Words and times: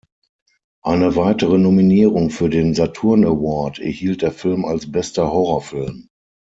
Eine 0.83 1.15
weitere 1.15 1.59
Nominierung 1.59 2.31
für 2.31 2.49
den 2.49 2.73
"Saturn 2.73 3.23
Award" 3.23 3.77
erhielt 3.77 4.23
der 4.23 4.31
Film 4.31 4.65
als 4.65 4.91
"Bester 4.91 5.31
Horrorfilm". 5.31 6.09